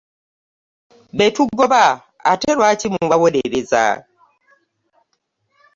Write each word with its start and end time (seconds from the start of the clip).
Be 1.17 1.25
tugoba 1.35 1.81
ate 2.31 2.49
lwaki 2.57 2.87
mubawolereza? 2.93 3.83